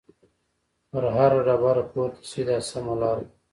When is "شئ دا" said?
2.29-2.57